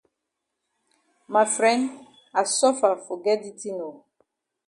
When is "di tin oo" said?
3.45-3.95